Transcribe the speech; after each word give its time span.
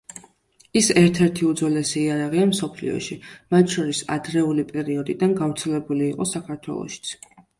ის, 0.79 0.87
ერთ-ერთი 1.01 1.43
უძველესი 1.49 1.93
იარაღია 2.03 2.45
მსოფლიოში, 2.53 3.17
მათ 3.55 3.75
შორის 3.75 4.01
ადრეული 4.17 4.67
პერიოდიდან 4.73 5.37
გავრცელებული 5.43 6.09
იყო 6.15 6.31
საქართველოშიც. 6.33 7.15